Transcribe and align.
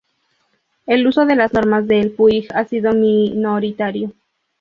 El 0.87 1.05
uso 1.05 1.27
de 1.27 1.35
las 1.35 1.53
Normas 1.53 1.87
del 1.87 2.09
Puig 2.09 2.47
ha 2.55 2.65
sido 2.65 2.91
muy 2.91 3.29
minoritario. 3.35 4.11